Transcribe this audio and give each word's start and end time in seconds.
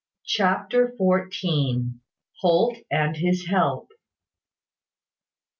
CHAPTER 0.25 0.95
FOURTEEN. 0.97 1.99
HOLT 2.39 2.77
AND 2.89 3.17
HIS 3.17 3.45
HELP. 3.49 3.91